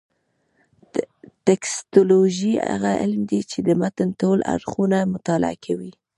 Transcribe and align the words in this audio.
ټکسټولوجي 1.45 2.51
هغه 2.69 2.91
علم 3.01 3.21
دﺉ، 3.31 3.41
چي 3.51 3.59
د 3.67 3.69
متن 3.81 4.09
ټول 4.21 4.37
اړخونه 4.53 4.97
مطالعه 5.13 5.57
کوي. 5.65 5.91